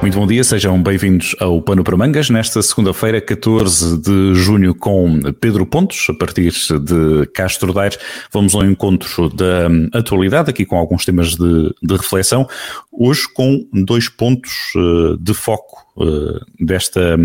[0.00, 5.18] Muito bom dia, sejam bem-vindos ao Pano para Mangas, nesta segunda-feira, 14 de junho, com
[5.40, 7.98] Pedro Pontos, a partir de Castro Daires.
[8.32, 12.48] Vamos ao encontro da atualidade, aqui com alguns temas de, de reflexão,
[12.92, 17.18] hoje com dois pontos uh, de foco uh, desta,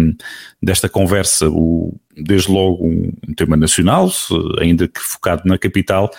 [0.62, 1.48] desta conversa.
[1.50, 4.12] O, desde logo um, tema nacional,
[4.60, 6.10] ainda que focado na capital,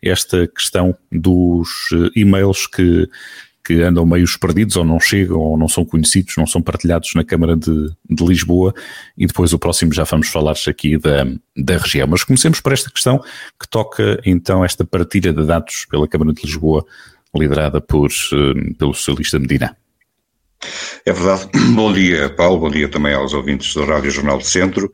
[0.00, 3.08] esta questão dos uh, e-mails que
[3.64, 7.24] que andam meio perdidos ou não chegam ou não são conhecidos, não são partilhados na
[7.24, 8.74] Câmara de, de Lisboa
[9.16, 12.06] e depois o próximo já vamos falar aqui da, da região.
[12.06, 13.18] Mas comecemos por esta questão
[13.58, 16.84] que toca então esta partilha de dados pela Câmara de Lisboa
[17.34, 19.76] liderada por, eh, pelo socialista Medina.
[21.06, 21.48] É verdade.
[21.74, 22.58] Bom dia, Paulo.
[22.58, 24.90] Bom dia também aos ouvintes da Rádio Jornal do Centro.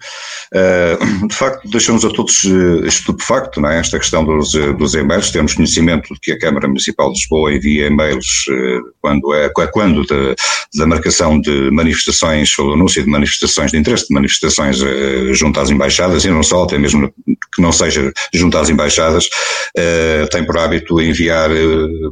[0.53, 3.79] Uh, de facto, deixamos a todos uh, estupefacto, é?
[3.79, 5.31] Esta questão dos, uh, dos e-mails.
[5.31, 8.45] Temos conhecimento de que a Câmara Municipal de Lisboa envia e-mails
[9.01, 10.05] quando é, quando
[10.75, 14.79] da marcação de manifestações ou anúncio de manifestações, de interesse de manifestações
[15.33, 17.13] junto às embaixadas e não só, até mesmo
[17.55, 19.29] que não seja junto às embaixadas,
[20.31, 21.51] tem por hábito enviar,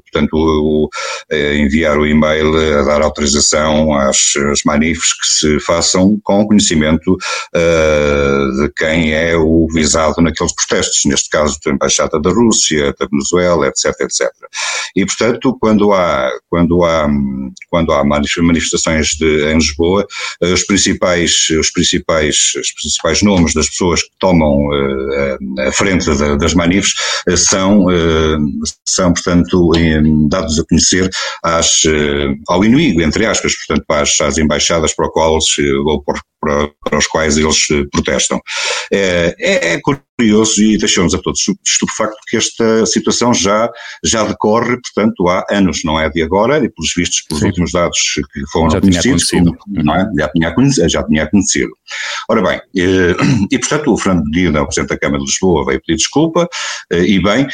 [0.03, 0.89] portanto, o,
[1.31, 7.13] enviar o e-mail a dar autorização autorização às, às manifes que se façam com conhecimento
[7.13, 13.07] uh, de quem é o visado naqueles protestos, neste caso da Embaixada da Rússia, da
[13.07, 14.29] Venezuela, etc, etc.
[14.95, 17.09] E, portanto, quando há, quando há,
[17.71, 20.07] quando há manifestações de, em Lisboa,
[20.43, 26.07] eh, os principais, os principais, os principais nomes das pessoas que tomam uh, a frente
[26.39, 26.95] das manifes
[27.37, 28.39] são, uh,
[28.85, 29.71] são, portanto,
[30.29, 31.09] dados a conhecer
[31.43, 31.83] às,
[32.49, 35.45] ao inimigo, entre aspas, portanto, para as, às embaixadas para, quais,
[35.87, 38.41] ou para, para os quais eles protestam.
[38.93, 39.81] É, é, é
[40.19, 43.71] curioso e deixamos a todos estupefacto que esta situação já,
[44.05, 47.47] já decorre, portanto, há anos, não é de agora, e pelos vistos, pelos Sim.
[47.47, 47.99] últimos dados
[48.33, 50.11] que foram já conhecidos, tinha não é?
[50.19, 51.71] já, tinha conhecido, já tinha conhecido.
[52.29, 53.15] Ora bem, e,
[53.53, 56.49] e portanto o Fernando Medina, o Presidente da Câmara de Lisboa, veio pedir desculpa,
[56.91, 57.47] e bem,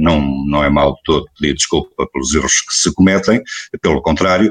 [0.00, 3.42] não, não é mal de todo pedir desculpa pelos erros que se cometem,
[3.82, 4.50] pelo contrário,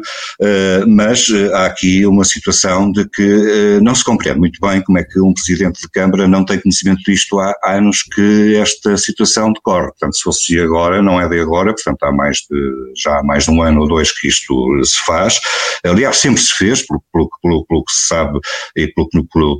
[0.87, 5.19] mas há aqui uma situação de que não se compreende muito bem como é que
[5.19, 9.87] um Presidente de Câmara não tem conhecimento disto há anos que esta situação decorre.
[9.87, 13.45] Portanto, se fosse agora, não é de agora, portanto, há mais de, já há mais
[13.45, 15.39] de um ano ou dois que isto se faz.
[15.83, 18.39] Aliás, sempre se fez, pelo, pelo, pelo, pelo que se sabe
[18.75, 18.87] e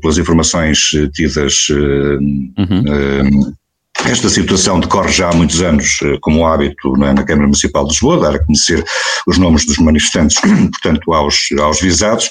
[0.01, 1.69] pelas informações tidas.
[1.69, 2.53] Uhum.
[2.57, 3.60] Uh,
[4.05, 8.35] esta situação decorre já há muitos anos como hábito na Câmara Municipal de Lisboa, dar
[8.35, 8.83] a conhecer
[9.27, 10.39] os nomes dos manifestantes,
[10.71, 12.29] portanto, aos, aos visados.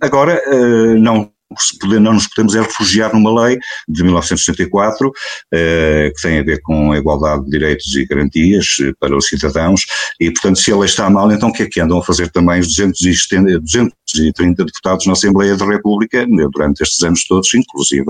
[0.00, 0.40] Agora,
[0.98, 1.30] não
[2.00, 3.58] não nos podemos é refugiar numa lei
[3.88, 5.12] de 1964,
[5.52, 9.26] eh, que tem a ver com a igualdade de direitos e garantias eh, para os
[9.26, 9.86] cidadãos,
[10.20, 12.30] e portanto se a lei está mal, então o que é que andam a fazer
[12.30, 18.04] também os 230 deputados na Assembleia da República né, durante estes anos todos, inclusive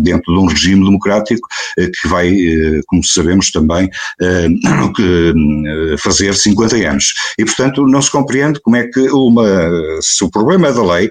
[0.00, 1.46] dentro de um regime democrático
[1.78, 2.34] eh, que vai,
[2.86, 3.88] como sabemos também,
[5.98, 7.12] fazer 50 anos.
[7.38, 9.44] E portanto não se compreende como é que uma,
[10.00, 11.10] se o problema da lei,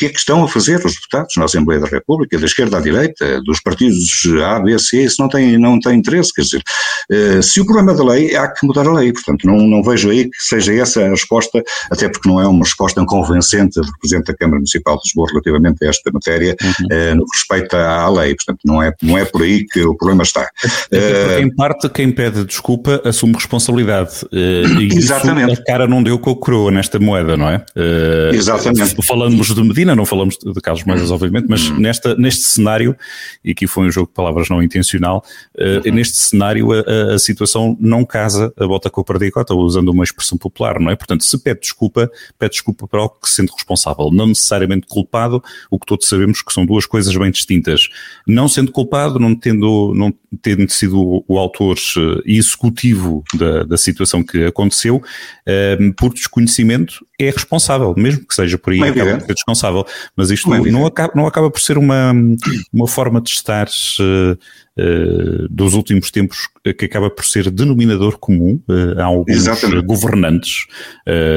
[0.00, 2.80] que é que estão a fazer os deputados na Assembleia da República, da esquerda à
[2.80, 6.62] direita, dos partidos A, B, C, isso não tem, não tem interesse, quer dizer,
[7.12, 10.08] uh, se o problema da lei, há que mudar a lei, portanto não, não vejo
[10.08, 14.28] aí que seja essa a resposta, até porque não é uma resposta convencente do Presidente
[14.28, 16.86] da Câmara Municipal de Lisboa relativamente a esta matéria, uhum.
[16.86, 19.94] uh, no que respeita à lei, portanto não é, não é por aí que o
[19.94, 20.48] problema está.
[20.90, 25.52] Uh, em parte, quem pede desculpa assume responsabilidade, e Exatamente.
[25.52, 27.62] Isso, a cara não deu com a coroa nesta moeda, não é?
[28.32, 28.96] Exatamente.
[29.06, 31.78] Falamos de Medina, não falamos de Carlos Moedas, obviamente, mas uhum.
[31.78, 32.96] nesta, neste cenário,
[33.44, 35.24] e aqui foi um jogo de palavras não intencional,
[35.56, 40.04] uh, neste cenário a, a, situação não casa a bota com a perdicota, usando uma
[40.04, 40.96] expressão popular, não é?
[40.96, 45.42] Portanto, se pede desculpa, pede desculpa para algo que se sente responsável, não necessariamente culpado,
[45.70, 47.88] o que todos sabemos que são duas coisas bem distintas.
[48.26, 54.22] Não sendo culpado, não tendo, não tendo sido o autor uh, executivo da, da situação
[54.22, 59.84] que aconteceu, uh, por desconhecimento, é responsável, mesmo que seja por aí, é responsável.
[60.16, 62.12] Mas isto não, não, acaba, não acaba por ser uma,
[62.72, 64.38] uma forma de estar uh,
[64.80, 66.48] uh, dos últimos tempos
[66.78, 69.86] que acaba por ser denominador comum uh, a alguns Exatamente.
[69.86, 70.66] governantes,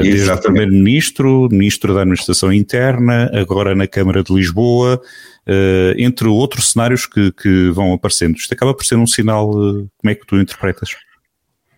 [0.01, 5.01] desde o Primeiro-Ministro, Ministro da Administração Interna, agora na Câmara de Lisboa,
[5.97, 8.35] entre outros cenários que, que vão aparecendo.
[8.35, 10.91] Isto acaba por ser um sinal, como é que tu interpretas?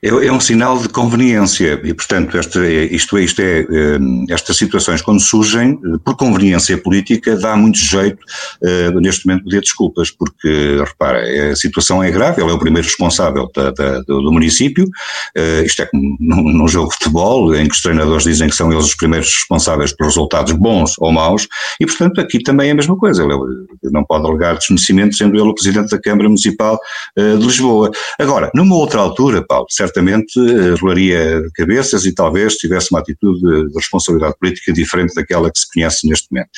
[0.05, 3.99] É, é, um sinal de conveniência e, portanto, esta, isto é, isto é, eh,
[4.29, 8.19] estas situações, quando surgem, eh, por conveniência política, dá muito jeito,
[8.61, 12.87] uh, neste momento, pedir desculpas, porque, repara, a situação é grave, ele é o primeiro
[12.87, 17.73] responsável da, da, do município, uh, isto é como num, jogo de futebol, em que
[17.73, 21.47] os treinadores dizem que são eles os primeiros responsáveis por resultados bons ou maus,
[21.79, 23.33] e, portanto, aqui também é a mesma coisa, ele
[23.91, 26.79] não pode alegar desconhecimento, sendo ele o presidente da Câmara Municipal
[27.17, 27.89] de Lisboa.
[28.19, 29.94] Agora, numa outra altura, Paulo, certo?
[29.95, 35.59] Certamente eh, rolaria cabeças e talvez tivesse uma atitude de responsabilidade política diferente daquela que
[35.59, 36.49] se conhece neste momento.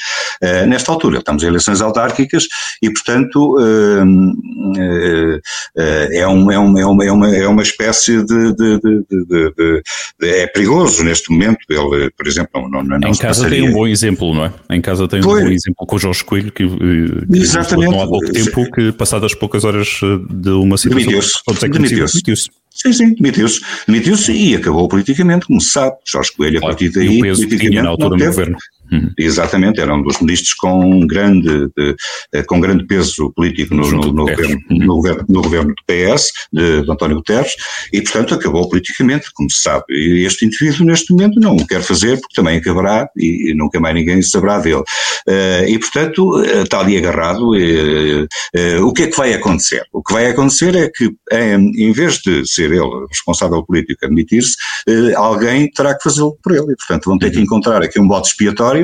[0.41, 2.47] Uh, nesta altura, estamos em eleições autárquicas
[2.81, 5.41] e, portanto, uh, uh,
[5.75, 9.83] é, um, é, um, é, uma, é, uma, é uma espécie de, de, de, de,
[10.21, 11.59] É perigoso neste momento.
[11.69, 13.61] Ele, por exemplo, não, não, não Em casa passaria.
[13.61, 14.53] tem um bom exemplo, não é?
[14.71, 15.41] Em casa tem Foi.
[15.41, 17.95] um bom exemplo com o Jorge Coelho, que, que Exatamente.
[17.95, 19.87] há pouco tempo, que passadas poucas horas
[20.29, 21.11] de uma situação.
[21.11, 21.41] Demitiu-se.
[21.69, 22.49] Demitiu-se.
[22.77, 23.59] Sim, sim, demitiu-se.
[23.87, 25.97] Demitiu-se e acabou politicamente, como se sabe.
[26.05, 28.57] Jorge Coelho, a partir daí, politicamente, na altura no governo.
[28.91, 29.11] Uhum.
[29.17, 31.95] Exatamente, era um dos ministros com grande, de,
[32.33, 34.77] eh, com grande peso político no, no, no, governo, uhum.
[34.77, 37.51] no, governo, no governo do PS, de, de, António Guterres,
[37.91, 39.85] e portanto acabou politicamente, como se sabe.
[39.89, 43.79] E este indivíduo neste momento não o quer fazer, porque também acabará e, e nunca
[43.79, 44.83] mais ninguém saberá dele.
[45.27, 47.51] Uh, e portanto eh, está ali agarrado.
[47.51, 49.83] Uh, uh, o que é que vai acontecer?
[49.91, 51.11] O que vai acontecer é que,
[51.75, 54.55] em vez de ser ele responsável político admitir-se,
[55.15, 56.71] alguém terá que fazê-lo por ele.
[56.71, 57.43] E portanto vão ter que uhum.
[57.43, 58.76] encontrar aqui um bote expiatório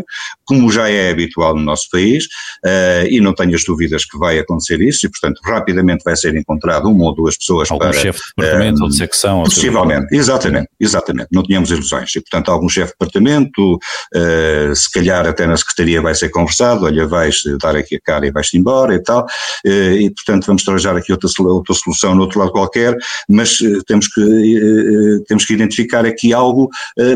[0.46, 2.26] como já é habitual no nosso país,
[2.66, 6.36] uh, e não tenho as dúvidas que vai acontecer isso, e portanto rapidamente vai ser
[6.36, 7.94] encontrado uma ou duas pessoas algum para...
[7.94, 9.44] chefe de departamento uh, ou de secção.
[9.44, 15.28] Possivelmente, exatamente, exatamente, não tínhamos ilusões, e portanto algum chefe de departamento, uh, se calhar
[15.28, 18.96] até na secretaria vai ser conversado, olha, vais dar aqui a cara e vais-te embora
[18.96, 19.26] e tal,
[19.66, 22.96] e portanto vamos trabalhar aqui outra, outra solução no outro lado qualquer,
[23.30, 26.70] mas temos que, temos que identificar aqui algo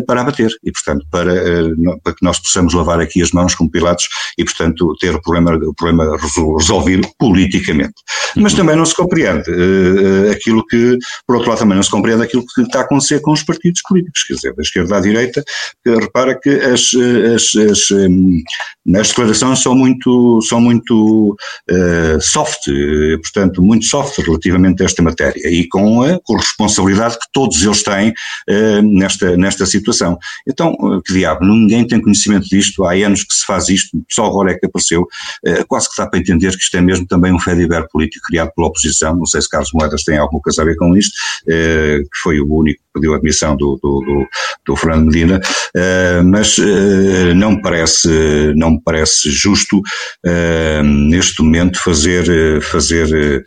[0.05, 1.33] para abater, e portanto para,
[2.03, 5.55] para que nós possamos lavar aqui as mãos como Pilatos e, portanto, ter o problema,
[5.55, 6.17] o problema
[6.57, 7.93] resolvido politicamente.
[8.35, 8.59] Mas uhum.
[8.59, 12.45] também não se compreende uh, aquilo que, por outro lado, também não se compreende aquilo
[12.45, 15.43] que está a acontecer com os partidos políticos, quer dizer, da esquerda à direita,
[15.83, 16.91] que repara que as,
[17.35, 18.41] as, as, um,
[18.95, 21.35] as declarações são muito, são muito
[21.71, 22.65] uh, soft,
[23.21, 28.09] portanto, muito soft relativamente a esta matéria e com a corresponsabilidade que todos eles têm
[28.09, 30.17] uh, nesta, nesta situação.
[30.47, 30.75] Então,
[31.05, 34.55] que diabo, ninguém tem conhecimento disto, há anos que se faz isto, só agora é
[34.57, 37.87] que apareceu, uh, quase que dá para entender que isto é mesmo também um fediver
[37.89, 40.95] político criado pela oposição, não sei se Carlos Moedas tem alguma coisa a ver com
[40.95, 41.13] isto,
[41.43, 44.27] uh, que foi o único que pediu a admissão do, do, do,
[44.65, 45.39] do Fernando Medina,
[46.25, 46.57] mas
[47.35, 48.07] não me parece,
[48.55, 49.81] não me parece justo
[50.83, 53.45] neste momento fazer, fazer,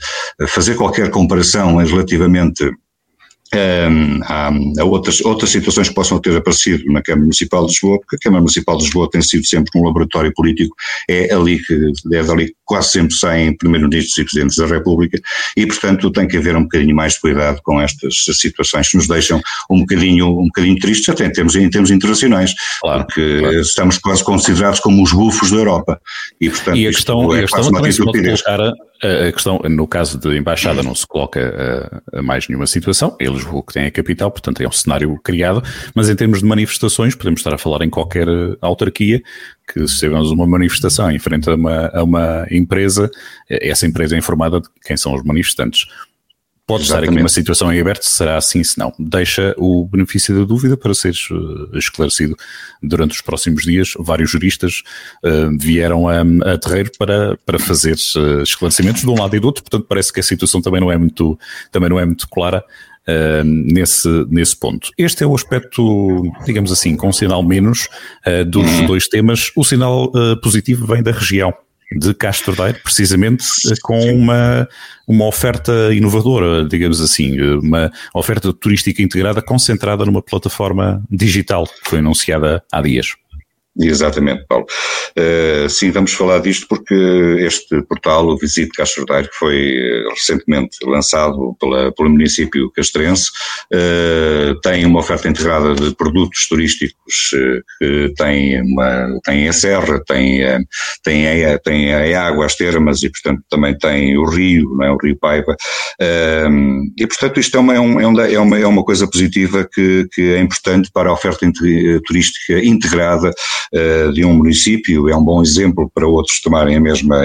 [0.48, 2.70] fazer qualquer comparação relativamente
[3.55, 7.99] um, há, há, outras, outras situações que possam ter aparecido na Câmara Municipal de Lisboa,
[7.99, 10.75] porque a Câmara Municipal de Lisboa tem sido sempre um laboratório político,
[11.08, 15.20] é ali que, é dali quase sempre saem primeiro-ministros e presidentes da República,
[15.56, 19.08] e portanto tem que haver um bocadinho mais de cuidado com estas situações que nos
[19.08, 23.61] deixam um bocadinho, um bocadinho tristes, até em termos, em termos internacionais, claro, porque claro.
[23.61, 26.00] estamos quase considerados como os bufos da Europa,
[26.41, 29.87] e portanto e a questão, é a questão também se pode colocar a questão, no
[29.87, 33.17] caso de embaixada, não se coloca a, a mais nenhuma situação.
[33.19, 35.62] É Lisboa que tem a capital, portanto é um cenário criado.
[35.94, 38.26] Mas em termos de manifestações, podemos estar a falar em qualquer
[38.61, 39.23] autarquia
[39.73, 43.11] que se tivermos uma manifestação em frente a uma, a uma empresa,
[43.49, 45.86] essa empresa é informada de quem são os manifestantes.
[46.70, 47.08] Pode Exatamente.
[47.08, 48.93] estar aqui uma situação em aberto, será assim, se não.
[48.96, 52.36] Deixa o benefício da dúvida para ser eh, esclarecido
[52.81, 53.94] durante os próximos dias.
[53.98, 54.84] Vários juristas
[55.24, 59.48] uh, vieram a, a, terreiro para, para fazer uh, esclarecimentos de um lado e do
[59.48, 61.36] outro, portanto parece que a situação também não é muito,
[61.72, 62.65] também não é muito clara.
[63.08, 64.91] Uh, nesse, nesse ponto.
[64.96, 67.89] Este é o aspecto, digamos assim, com um sinal menos
[68.27, 68.86] uh, dos uhum.
[68.86, 69.50] dois temas.
[69.56, 70.12] O sinal
[70.43, 71.53] positivo vem da região
[71.93, 73.44] de Castro Daire, precisamente
[73.82, 74.69] com uma,
[75.06, 81.99] uma oferta inovadora, digamos assim, uma oferta turística integrada concentrada numa plataforma digital que foi
[81.99, 83.15] anunciada há dias.
[83.79, 84.67] Exatamente, Paulo.
[85.17, 86.94] Uh, sim, vamos falar disto porque
[87.39, 93.31] este portal, o Visite Castordeiro, que foi eh, recentemente lançado pela, pelo município castrense,
[93.72, 100.03] uh, tem uma oferta integrada de produtos turísticos uh, que tem, uma, tem a serra,
[100.05, 100.41] tem,
[101.05, 104.91] tem, a, tem a água, as termas e, portanto, também tem o rio, não é?
[104.91, 105.55] o rio Paiva.
[106.98, 110.22] e, portanto, isto é uma, é, uma, é, uma, é uma coisa positiva que, que
[110.34, 111.46] é importante para a oferta
[112.05, 113.31] turística integrada
[114.12, 117.24] de um município, é um bom exemplo para outros tomarem a mesma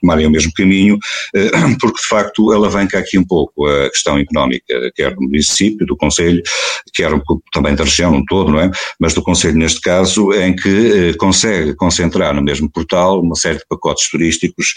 [0.00, 4.92] tomarem o mesmo caminho, uh, porque de facto alavanca aqui um pouco a questão económica,
[4.94, 6.42] quer do município, do Conselho,
[6.92, 7.10] quer
[7.52, 8.70] também da região no todo, não é?
[9.00, 13.58] Mas do Conselho neste caso, em que uh, consegue concentrar no mesmo portal uma série
[13.58, 14.74] de pacotes turísticos,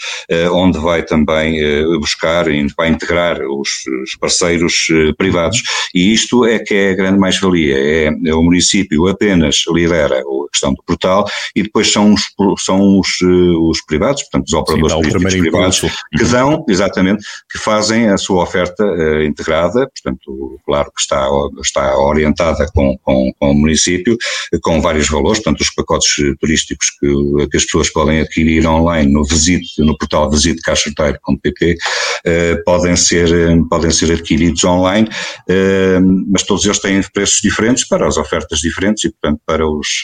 [0.52, 1.60] onde vai também
[2.00, 3.68] buscar vai integrar os,
[4.02, 5.62] os parceiros privados.
[5.94, 10.50] E isto é que é a grande mais-valia, é, é o município apenas lidera a
[10.50, 12.22] questão do portal e depois são os,
[12.58, 17.58] são os, eh, os privados, portanto os operadores Sim, turísticos privados, que dão, exatamente, que
[17.58, 21.28] fazem a sua oferta uh, integrada, portanto, claro que está,
[21.62, 24.16] está orientada com, com, com, o município,
[24.62, 29.24] com vários valores, portanto os pacotes turísticos que, que as pessoas podem adquirir online no
[29.24, 33.28] visite, no portal visitecaixoteiro.pt uh, podem ser,
[33.68, 39.04] podem ser adquiridos online, uh, mas todos eles têm preços diferentes para as ofertas diferentes
[39.04, 40.02] e, portanto, para os,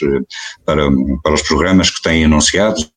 [0.63, 0.83] para,
[1.23, 2.91] para os programas que têm anunciados,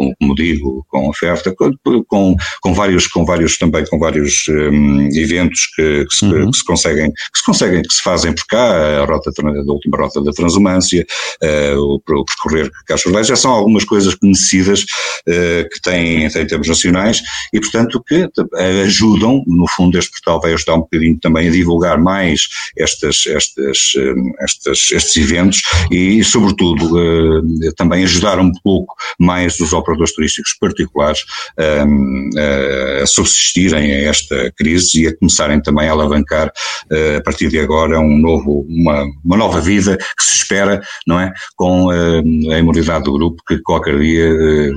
[0.00, 1.70] com, como digo, com oferta, com,
[2.08, 6.50] com, com, vários, com vários também, com vários um, eventos que, que, se, uhum.
[6.50, 9.98] que, se, conseguem, que se conseguem, que se fazem por cá, a rota da última
[9.98, 11.06] rota da transumância,
[11.42, 16.68] uh, o, o percorrer Castro já são algumas coisas conhecidas uh, que têm, têm termos
[16.68, 17.20] nacionais
[17.52, 18.26] e, portanto, que
[18.84, 23.92] ajudam, no fundo, este portal vai ajudar um bocadinho também a divulgar mais estas, estas,
[23.96, 30.54] hum, estas, estes eventos e, sobretudo, uh, também ajudar um pouco mais os operadores turísticos
[30.60, 31.20] particulares
[31.86, 32.30] um,
[33.02, 36.48] a subsistirem a esta crise e a começarem também a alavancar
[36.90, 41.20] uh, a partir de agora um novo, uma, uma nova vida que se espera, não
[41.20, 41.32] é?
[41.56, 44.74] Com uh, a imunidade do grupo que qualquer dia, uh,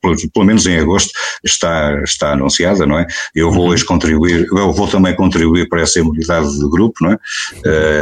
[0.00, 1.10] pelo, pelo, menos em agosto,
[1.44, 3.06] está, está anunciada, não é?
[3.34, 3.70] Eu vou uhum.
[3.70, 7.18] hoje contribuir, eu vou também contribuir para essa imunidade do grupo, não é?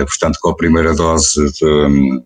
[0.05, 2.23] portanto, com a primeira dose de, um,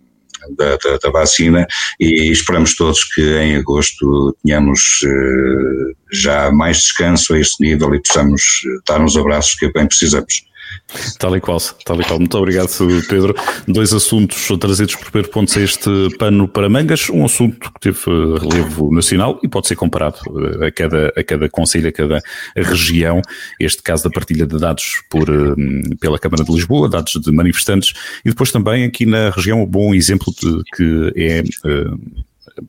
[0.57, 1.67] da, da, da, vacina
[1.99, 8.03] e esperamos todos que em agosto tenhamos uh, já mais descanso a este nível e
[8.03, 10.48] possamos dar uns abraços que bem precisamos.
[11.19, 12.19] Tal e qual, tal e qual.
[12.19, 12.71] Muito obrigado,
[13.09, 13.35] Pedro.
[13.67, 17.11] Dois assuntos trazidos por Pedro Pontes a este pano para mangas.
[17.11, 17.99] Um assunto que teve
[18.39, 20.19] relevo nacional e pode ser comparado
[20.65, 22.23] a cada, a cada conselho, a cada
[22.57, 23.21] região.
[23.61, 27.93] Este caso da partilha de dados por, eh, pela Câmara de Lisboa, dados de manifestantes.
[28.25, 31.91] E depois também aqui na região, um bom exemplo de que é eh,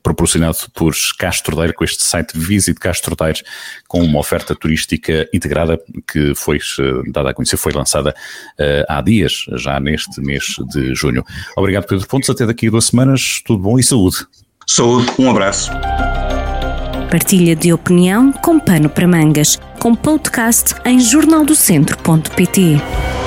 [0.02, 3.42] proporcionado por Castro Daire, com este site Visit Castro Daire,
[3.88, 5.80] com uma oferta turística integrada
[6.10, 10.94] que foi eh, dada a conhecer, foi lançada uh, há dias, já neste mês de
[10.94, 11.24] junho.
[11.56, 12.30] Obrigado, Pedro Pontes.
[12.30, 13.42] Até daqui a duas semanas.
[13.44, 14.26] Tudo bom e saúde.
[14.66, 15.10] Saúde.
[15.18, 15.70] Um abraço.
[17.10, 23.19] Partilha de opinião com pano para mangas, com podcast em jornaldocentro.pt.